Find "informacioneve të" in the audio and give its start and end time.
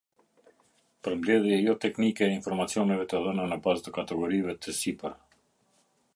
2.37-3.23